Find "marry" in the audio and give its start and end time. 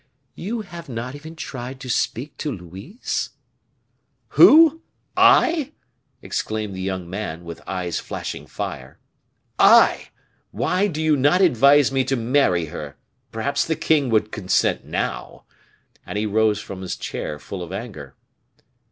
12.15-12.65